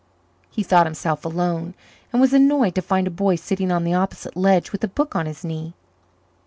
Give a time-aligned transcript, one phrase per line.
[0.49, 1.75] He thought himself alone
[2.11, 5.15] and was annoyed to find a boy sitting on the opposite ledge with a book
[5.15, 5.75] on his knee.